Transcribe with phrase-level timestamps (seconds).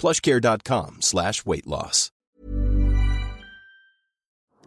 [0.00, 2.10] plushcare.com slash weight loss.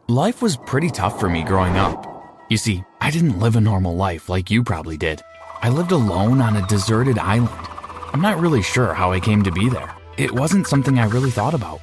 [0.07, 2.05] Life was pretty tough for me growing up.
[2.49, 5.21] You see, I didn't live a normal life like you probably did.
[5.61, 7.67] I lived alone on a deserted island.
[8.11, 9.95] I'm not really sure how I came to be there.
[10.17, 11.79] It wasn't something I really thought about.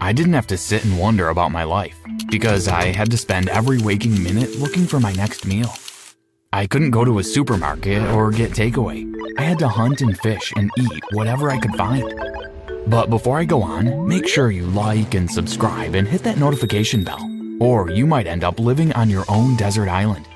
[0.00, 1.96] I didn't have to sit and wonder about my life
[2.30, 5.72] because I had to spend every waking minute looking for my next meal.
[6.52, 9.06] I couldn't go to a supermarket or get takeaway.
[9.38, 12.27] I had to hunt and fish and eat whatever I could find.
[12.86, 17.04] But before I go on, make sure you like and subscribe and hit that notification
[17.04, 17.30] bell,
[17.60, 20.26] or you might end up living on your own desert island.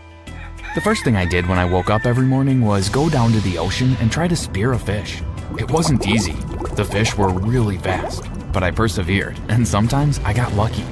[0.74, 3.40] The first thing I did when I woke up every morning was go down to
[3.40, 5.22] the ocean and try to spear a fish.
[5.58, 6.32] It wasn't easy.
[6.76, 10.84] The fish were really fast, but I persevered, and sometimes I got lucky.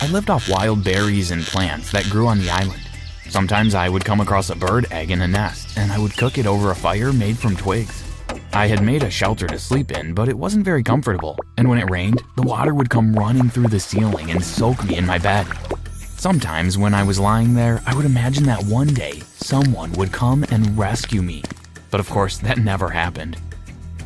[0.00, 2.80] I lived off wild berries and plants that grew on the island.
[3.28, 6.38] Sometimes I would come across a bird egg in a nest, and I would cook
[6.38, 8.03] it over a fire made from twigs.
[8.54, 11.80] I had made a shelter to sleep in, but it wasn't very comfortable, and when
[11.80, 15.18] it rained, the water would come running through the ceiling and soak me in my
[15.18, 15.48] bed.
[16.16, 20.44] Sometimes when I was lying there, I would imagine that one day someone would come
[20.52, 21.42] and rescue me.
[21.90, 23.36] But of course, that never happened.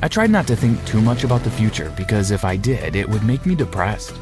[0.01, 3.07] I tried not to think too much about the future because if I did, it
[3.07, 4.15] would make me depressed.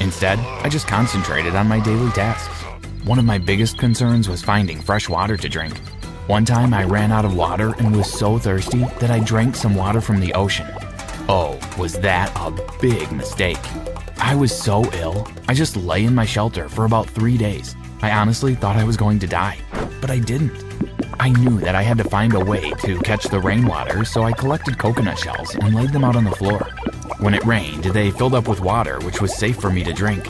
[0.00, 2.62] Instead, I just concentrated on my daily tasks.
[3.04, 5.80] One of my biggest concerns was finding fresh water to drink.
[6.28, 9.74] One time I ran out of water and was so thirsty that I drank some
[9.74, 10.68] water from the ocean.
[11.28, 13.58] Oh, was that a big mistake?
[14.18, 17.74] I was so ill, I just lay in my shelter for about three days.
[18.02, 19.58] I honestly thought I was going to die,
[20.00, 20.64] but I didn't.
[21.18, 24.32] I knew that I had to find a way to catch the rainwater, so I
[24.32, 26.60] collected coconut shells and laid them out on the floor.
[27.18, 30.28] When it rained, they filled up with water, which was safe for me to drink.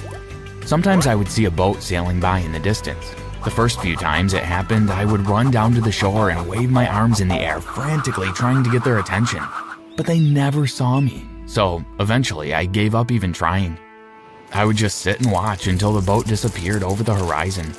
[0.65, 3.15] Sometimes I would see a boat sailing by in the distance.
[3.45, 6.71] The first few times it happened, I would run down to the shore and wave
[6.71, 9.43] my arms in the air, frantically trying to get their attention.
[9.97, 13.77] But they never saw me, so eventually I gave up even trying.
[14.53, 17.73] I would just sit and watch until the boat disappeared over the horizon.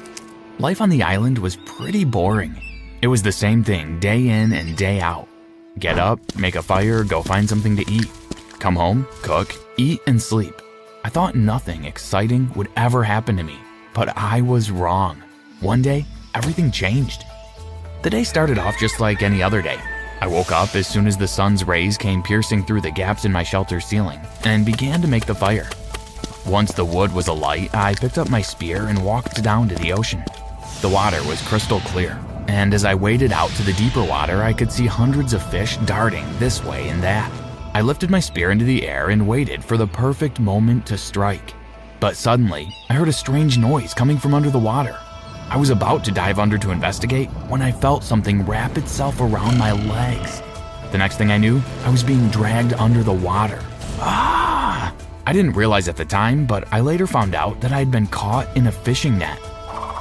[0.60, 2.62] Life on the island was pretty boring.
[3.02, 5.30] It was the same thing day in and day out.
[5.80, 8.10] Get up, make a fire, go find something to eat.
[8.60, 10.62] Come home, cook, eat, and sleep.
[11.06, 13.58] I thought nothing exciting would ever happen to me,
[13.94, 15.23] but I was wrong.
[15.64, 17.24] One day, everything changed.
[18.02, 19.80] The day started off just like any other day.
[20.20, 23.32] I woke up as soon as the sun's rays came piercing through the gaps in
[23.32, 25.70] my shelter ceiling and began to make the fire.
[26.46, 29.94] Once the wood was alight, I picked up my spear and walked down to the
[29.94, 30.22] ocean.
[30.82, 32.20] The water was crystal clear,
[32.50, 35.78] and as I waded out to the deeper water, I could see hundreds of fish
[35.86, 37.32] darting this way and that.
[37.74, 41.54] I lifted my spear into the air and waited for the perfect moment to strike.
[42.02, 45.00] But suddenly, I heard a strange noise coming from under the water.
[45.54, 49.56] I was about to dive under to investigate when I felt something wrap itself around
[49.56, 50.42] my legs.
[50.92, 53.60] The next thing I knew, I was being dragged under the water.
[54.00, 54.92] Ah!
[55.28, 58.08] I didn't realize at the time, but I later found out that I had been
[58.08, 59.40] caught in a fishing net.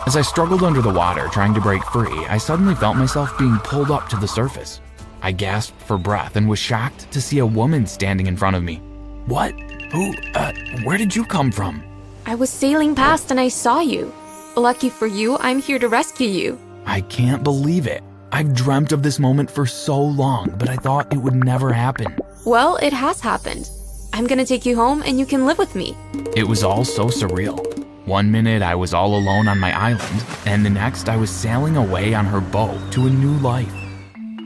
[0.06, 3.58] As I struggled under the water trying to break free, I suddenly felt myself being
[3.58, 4.80] pulled up to the surface.
[5.20, 8.62] I gasped for breath and was shocked to see a woman standing in front of
[8.62, 8.76] me.
[9.26, 9.52] What?
[9.92, 10.14] Who?
[10.34, 11.84] Uh, where did you come from?
[12.24, 14.14] I was sailing past and I saw you.
[14.56, 16.58] Lucky for you, I'm here to rescue you.
[16.84, 18.02] I can't believe it.
[18.32, 22.14] I've dreamt of this moment for so long, but I thought it would never happen.
[22.44, 23.70] Well, it has happened.
[24.12, 25.96] I'm gonna take you home and you can live with me.
[26.36, 27.58] It was all so surreal.
[28.06, 31.78] One minute I was all alone on my island, and the next I was sailing
[31.78, 33.72] away on her boat to a new life.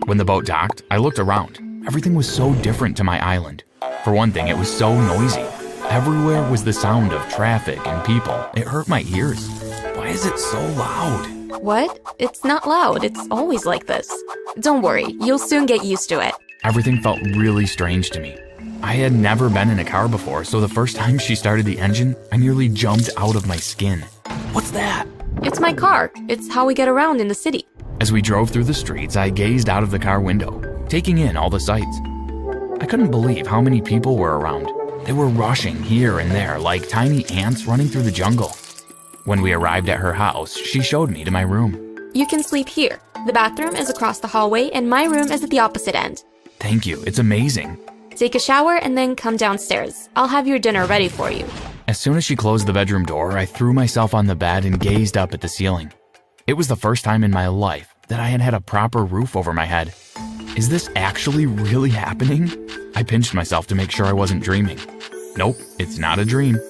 [0.05, 1.59] When the boat docked, I looked around.
[1.85, 3.64] Everything was so different to my island.
[4.05, 5.44] For one thing, it was so noisy.
[5.88, 8.38] Everywhere was the sound of traffic and people.
[8.55, 9.66] It hurt my ears.
[10.06, 11.26] Why is it so loud?
[11.61, 11.99] What?
[12.20, 13.03] It's not loud.
[13.03, 14.08] It's always like this.
[14.61, 16.32] Don't worry, you'll soon get used to it.
[16.62, 18.38] Everything felt really strange to me.
[18.85, 21.81] I had never been in a car before, so the first time she started the
[21.81, 24.03] engine, I nearly jumped out of my skin.
[24.53, 25.08] What's that?
[25.43, 26.12] It's my car.
[26.29, 27.67] It's how we get around in the city.
[28.00, 31.37] As we drove through the streets, I gazed out of the car window, taking in
[31.37, 31.99] all the sights.
[32.81, 34.70] I couldn't believe how many people were around.
[35.05, 38.56] They were rushing here and there like tiny ants running through the jungle.
[39.26, 41.75] When we arrived at her house, she showed me to my room.
[42.14, 43.00] You can sleep here.
[43.26, 46.23] The bathroom is across the hallway, and my room is at the opposite end.
[46.61, 47.76] Thank you, it's amazing.
[48.11, 50.08] Take a shower and then come downstairs.
[50.14, 51.44] I'll have your dinner ready for you.
[51.88, 54.78] As soon as she closed the bedroom door, I threw myself on the bed and
[54.78, 55.93] gazed up at the ceiling.
[56.46, 59.34] It was the first time in my life that I had had a proper roof
[59.34, 59.93] over my head.
[60.56, 62.49] Is this actually really happening?
[62.94, 64.78] I pinched myself to make sure I wasn't dreaming.
[65.37, 66.61] Nope, it's not a dream.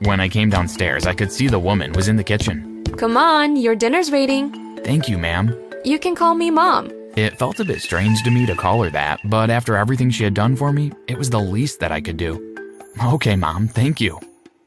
[0.00, 2.84] When I came downstairs, I could see the woman was in the kitchen.
[2.98, 4.52] Come on, your dinner's waiting.
[4.84, 5.56] Thank you, ma'am.
[5.84, 6.90] You can call me Mom.
[7.16, 10.22] It felt a bit strange to me to call her that, but after everything she
[10.22, 12.56] had done for me, it was the least that I could do.
[13.04, 14.20] Okay, Mom, thank you.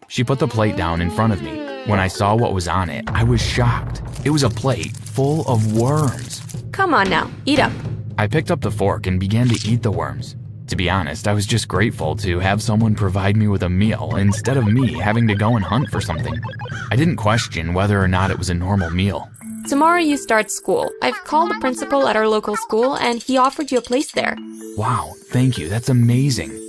[0.07, 1.59] She put the plate down in front of me.
[1.85, 4.01] When I saw what was on it, I was shocked.
[4.25, 6.41] It was a plate full of worms.
[6.71, 7.71] Come on now, eat up.
[8.17, 10.35] I picked up the fork and began to eat the worms.
[10.69, 14.15] To be honest, I was just grateful to have someone provide me with a meal
[14.15, 16.39] instead of me having to go and hunt for something.
[16.91, 19.27] I didn't question whether or not it was a normal meal.
[19.67, 20.91] Tomorrow you start school.
[21.01, 24.37] I've called the principal at our local school and he offered you a place there.
[24.77, 25.69] Wow, thank you.
[25.69, 26.68] That's amazing.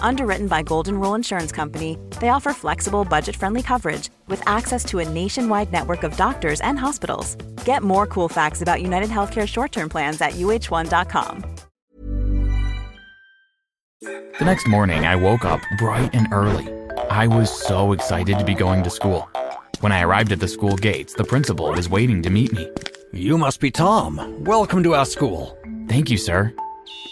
[0.00, 5.00] Underwritten by Golden Rule Insurance Company, they offer flexible, budget friendly coverage with access to
[5.00, 7.34] a nationwide network of doctors and hospitals.
[7.64, 11.44] Get more cool facts about United Healthcare short term plans at uh1.com.
[14.38, 16.68] The next morning, I woke up bright and early.
[17.10, 19.28] I was so excited to be going to school.
[19.80, 22.70] When I arrived at the school gates, the principal was waiting to meet me.
[23.12, 24.44] You must be Tom.
[24.44, 25.56] Welcome to our school.
[25.88, 26.54] Thank you, sir.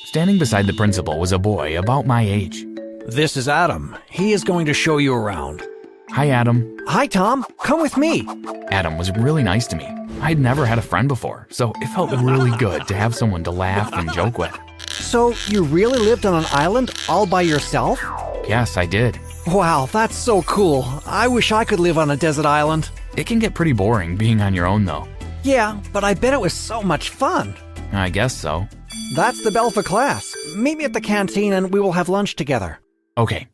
[0.06, 2.66] Standing beside the principal was a boy about my age.
[3.06, 3.97] This is Adam.
[4.09, 5.62] He is going to show you around.
[6.11, 6.79] Hi, Adam.
[6.87, 7.45] Hi, Tom.
[7.62, 8.27] Come with me.
[8.69, 9.87] Adam was really nice to me.
[10.23, 13.51] I'd never had a friend before, so it felt really good to have someone to
[13.51, 14.58] laugh and joke with.
[14.89, 18.03] So, you really lived on an island all by yourself?
[18.49, 19.19] Yes, I did.
[19.49, 20.84] Wow, that's so cool.
[21.05, 22.91] I wish I could live on a desert island.
[23.19, 25.06] It can get pretty boring being on your own, though.
[25.43, 27.55] Yeah, but I bet it was so much fun.
[27.93, 28.67] I guess so.
[29.15, 30.34] That's the bell for class.
[30.56, 32.79] Meet me at the canteen and we will have lunch together.
[33.17, 33.47] Okay.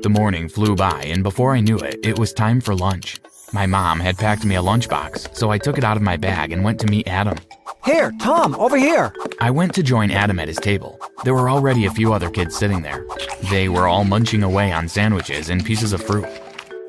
[0.00, 3.20] The morning flew by, and before I knew it, it was time for lunch.
[3.52, 6.50] My mom had packed me a lunchbox, so I took it out of my bag
[6.50, 7.36] and went to meet Adam.
[7.84, 9.12] Here, Tom, over here.
[9.38, 10.98] I went to join Adam at his table.
[11.24, 13.06] There were already a few other kids sitting there.
[13.50, 16.26] They were all munching away on sandwiches and pieces of fruit.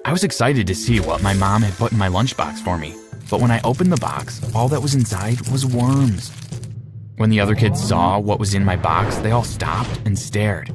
[0.06, 2.96] I was excited to see what my mom had put in my lunchbox for me,
[3.30, 6.32] but when I opened the box, all that was inside was worms.
[7.18, 10.74] When the other kids saw what was in my box, they all stopped and stared.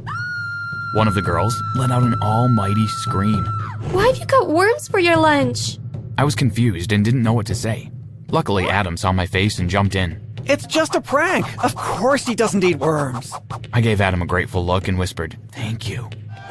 [0.92, 3.46] One of the girls let out an almighty scream.
[3.92, 5.78] Why have you got worms for your lunch?
[6.18, 7.90] I was confused and didn't know what to say.
[8.28, 10.20] Luckily, Adam saw my face and jumped in.
[10.44, 11.46] It's just a prank.
[11.64, 13.32] Of course he doesn't eat worms.
[13.72, 16.10] I gave Adam a grateful look and whispered, Thank you.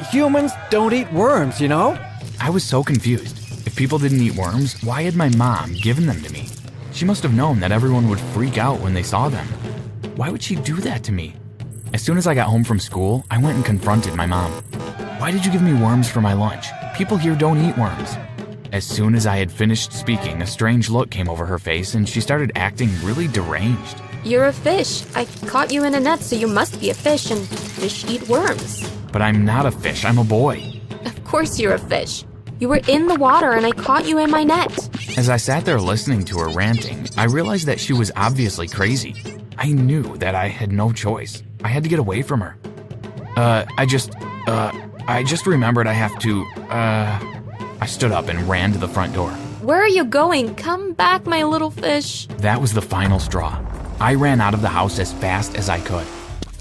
[0.09, 1.95] Humans don't eat worms, you know?
[2.39, 3.37] I was so confused.
[3.67, 6.47] If people didn't eat worms, why had my mom given them to me?
[6.93, 9.45] She must have known that everyone would freak out when they saw them.
[10.15, 11.35] Why would she do that to me?
[11.93, 14.49] As soon as I got home from school, I went and confronted my mom.
[15.19, 16.67] Why did you give me worms for my lunch?
[16.95, 18.15] People here don't eat worms.
[18.71, 22.07] As soon as I had finished speaking, a strange look came over her face and
[22.07, 24.01] she started acting really deranged.
[24.23, 25.03] You're a fish.
[25.15, 28.25] I caught you in a net, so you must be a fish, and fish eat
[28.29, 28.89] worms.
[29.11, 30.79] But I'm not a fish, I'm a boy.
[31.03, 32.23] Of course you're a fish.
[32.59, 34.71] You were in the water, and I caught you in my net.
[35.17, 39.15] As I sat there listening to her ranting, I realized that she was obviously crazy.
[39.57, 41.43] I knew that I had no choice.
[41.63, 42.57] I had to get away from her.
[43.35, 44.13] Uh, I just,
[44.47, 44.71] uh,
[45.07, 47.37] I just remembered I have to, uh.
[47.81, 49.31] I stood up and ran to the front door.
[49.61, 50.53] Where are you going?
[50.53, 52.27] Come back, my little fish.
[52.37, 53.59] That was the final straw.
[53.99, 56.05] I ran out of the house as fast as I could.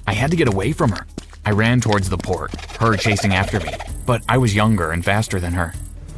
[0.07, 1.07] I had to get away from her.
[1.45, 3.73] I ran towards the port, her chasing after me,
[4.07, 5.75] but I was younger and faster than her.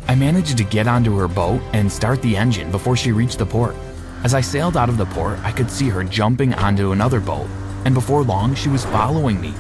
[0.07, 3.47] I managed to get onto her boat and start the engine before she reached the
[3.47, 3.75] port.
[4.23, 7.49] As I sailed out of the port, I could see her jumping onto another boat,
[7.85, 9.55] and before long, she was following me.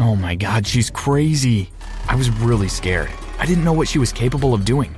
[0.00, 1.70] Oh my god, she's crazy.
[2.08, 3.10] I was really scared.
[3.38, 4.94] I didn't know what she was capable of doing.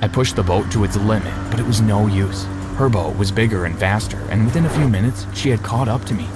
[0.00, 2.44] I pushed the boat to its limit, but it was no use.
[2.76, 6.04] Her boat was bigger and faster, and within a few minutes, she had caught up
[6.04, 6.26] to me.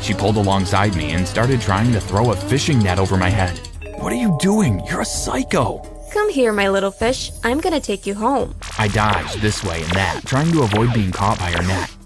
[0.00, 3.58] She pulled alongside me and started trying to throw a fishing net over my head.
[3.98, 4.82] What are you doing?
[4.86, 5.86] You're a psycho!
[6.12, 7.30] Come here, my little fish.
[7.44, 8.54] I'm gonna take you home.
[8.78, 11.99] I dodged this way and that, trying to avoid being caught by her net.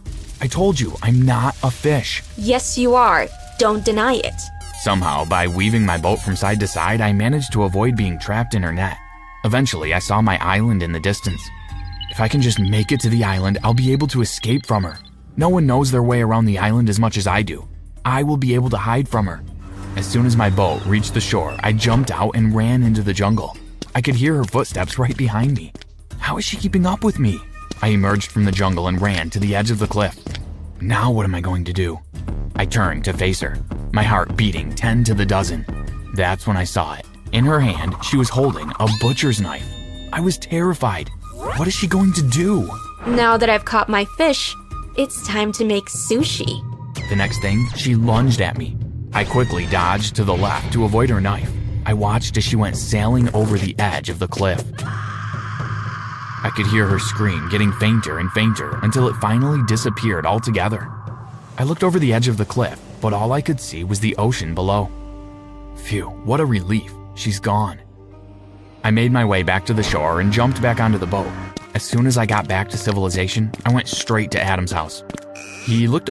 [0.44, 2.22] I told you, I'm not a fish.
[2.36, 3.28] Yes, you are.
[3.58, 4.38] Don't deny it.
[4.82, 8.52] Somehow, by weaving my boat from side to side, I managed to avoid being trapped
[8.52, 8.98] in her net.
[9.44, 11.42] Eventually, I saw my island in the distance.
[12.10, 14.84] If I can just make it to the island, I'll be able to escape from
[14.84, 14.98] her.
[15.38, 17.66] No one knows their way around the island as much as I do.
[18.04, 19.42] I will be able to hide from her.
[19.96, 23.14] As soon as my boat reached the shore, I jumped out and ran into the
[23.14, 23.56] jungle.
[23.94, 25.72] I could hear her footsteps right behind me.
[26.18, 27.40] How is she keeping up with me?
[27.84, 30.18] I emerged from the jungle and ran to the edge of the cliff.
[30.80, 32.00] Now, what am I going to do?
[32.56, 33.58] I turned to face her,
[33.92, 35.66] my heart beating 10 to the dozen.
[36.14, 37.04] That's when I saw it.
[37.32, 39.68] In her hand, she was holding a butcher's knife.
[40.14, 41.10] I was terrified.
[41.56, 42.70] What is she going to do?
[43.06, 44.56] Now that I've caught my fish,
[44.96, 46.64] it's time to make sushi.
[47.10, 48.78] The next thing, she lunged at me.
[49.12, 51.52] I quickly dodged to the left to avoid her knife.
[51.84, 54.64] I watched as she went sailing over the edge of the cliff.
[56.44, 60.90] I could hear her scream getting fainter and fainter until it finally disappeared altogether.
[61.56, 64.14] I looked over the edge of the cliff, but all I could see was the
[64.16, 64.90] ocean below.
[65.74, 66.92] Phew, what a relief.
[67.14, 67.80] She's gone.
[68.82, 71.32] I made my way back to the shore and jumped back onto the boat.
[71.74, 75.02] As soon as I got back to civilization, I went straight to Adam's house.
[75.64, 76.10] He looked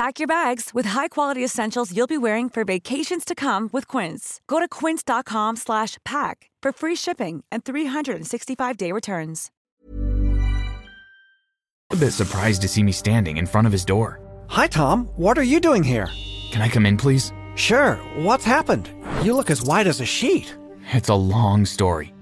[0.00, 4.40] Pack your bags with high-quality essentials you'll be wearing for vacations to come with Quince.
[4.46, 9.50] Go to quince.com slash pack for free shipping and 365-day returns.
[11.92, 14.18] a bit surprised to see me standing in front of his door.
[14.48, 15.04] Hi, Tom.
[15.16, 16.08] What are you doing here?
[16.50, 17.30] Can I come in, please?
[17.54, 17.96] Sure.
[18.16, 18.88] What's happened?
[19.22, 20.56] You look as white as a sheet.
[20.94, 22.14] It's a long story.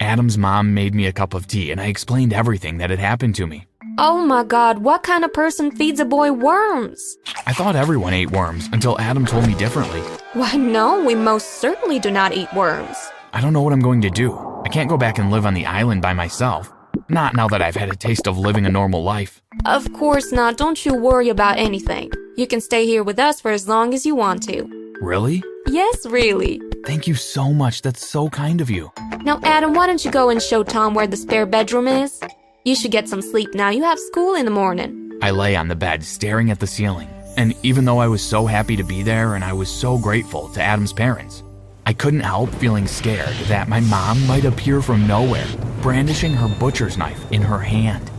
[0.00, 3.34] Adam's mom made me a cup of tea and I explained everything that had happened
[3.34, 3.65] to me.
[3.98, 7.16] Oh my god, what kind of person feeds a boy worms?
[7.46, 10.00] I thought everyone ate worms until Adam told me differently.
[10.34, 12.94] Why, no, we most certainly do not eat worms.
[13.32, 14.36] I don't know what I'm going to do.
[14.66, 16.70] I can't go back and live on the island by myself.
[17.08, 19.40] Not now that I've had a taste of living a normal life.
[19.64, 22.12] Of course not, don't you worry about anything.
[22.36, 24.96] You can stay here with us for as long as you want to.
[25.00, 25.42] Really?
[25.68, 26.60] Yes, really.
[26.84, 27.80] Thank you so much.
[27.80, 28.92] That's so kind of you.
[29.22, 32.20] Now, Adam, why don't you go and show Tom where the spare bedroom is?
[32.66, 33.70] You should get some sleep now.
[33.70, 35.16] You have school in the morning.
[35.22, 37.08] I lay on the bed, staring at the ceiling.
[37.36, 40.48] And even though I was so happy to be there and I was so grateful
[40.48, 41.44] to Adam's parents,
[41.86, 45.46] I couldn't help feeling scared that my mom might appear from nowhere,
[45.80, 48.10] brandishing her butcher's knife in her hand.